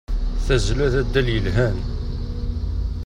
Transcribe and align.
Tazzla 0.45 0.87
d 0.93 0.95
addal 1.01 1.27
yelhan. 1.33 1.77